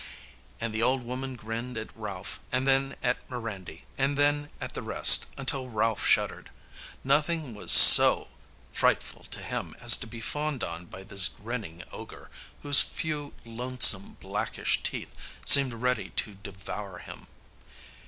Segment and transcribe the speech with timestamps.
[0.59, 4.81] And the old woman grinned at Ralph, and then at Mirandy, and then at the
[4.81, 6.49] rest, until Ralph shuddered.
[7.03, 8.27] Nothing was so
[8.71, 12.31] frightful to him as to be fawned on by this grinning ogre,
[12.63, 15.13] whose few lonesome, blackish teeth
[15.45, 17.27] seemed ready to devour him.